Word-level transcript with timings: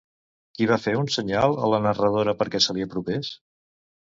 Qui 0.57 0.67
va 0.71 0.77
fer 0.85 0.93
un 1.01 1.11
senyal 1.15 1.53
a 1.67 1.69
la 1.75 1.81
narradora 1.85 2.35
perquè 2.41 2.63
se 2.69 2.77
li 2.79 2.89
apropés? 2.89 3.31